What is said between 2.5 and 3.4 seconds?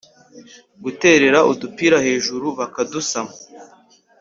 bakadusama